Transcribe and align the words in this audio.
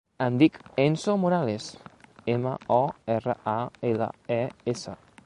Em 0.25 0.37
dic 0.41 0.55
Enzo 0.83 1.13
Morales: 1.25 1.67
ema, 2.37 2.53
o, 2.79 2.81
erra, 3.17 3.37
a, 3.55 3.57
ela, 3.93 4.09
e, 4.39 4.43
essa. 4.75 4.99